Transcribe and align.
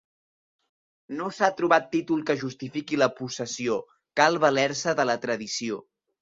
No 1.17 1.27
s’ha 1.39 1.49
trobat 1.59 1.85
títol 1.91 2.23
que 2.29 2.37
justifiqui 2.43 2.99
la 3.03 3.09
possessió, 3.19 3.77
cal 4.21 4.41
valer-se 4.47 4.97
de 5.03 5.07
la 5.13 5.19
tradició. 5.29 5.81